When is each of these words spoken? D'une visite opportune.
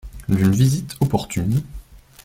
D'une 0.27 0.49
visite 0.51 0.95
opportune. 0.99 1.61